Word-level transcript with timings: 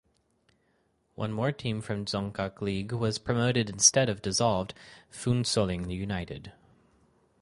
One 1.13 1.31
more 1.31 1.51
team 1.51 1.79
from 1.79 2.05
Dzongkhag 2.05 2.59
League 2.59 2.91
was 2.91 3.19
promoted 3.19 3.69
instead 3.69 4.09
of 4.09 4.19
dissolved 4.23 4.73
Phuentsholing 5.11 5.95
United. 5.95 6.51